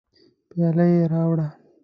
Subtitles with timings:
[0.49, 1.47] پیاله یې راوړه.